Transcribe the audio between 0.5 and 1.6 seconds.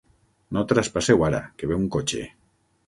No traspasseu ara,